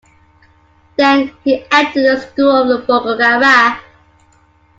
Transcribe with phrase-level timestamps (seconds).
[0.97, 3.79] Then, he entered the School of Bergara.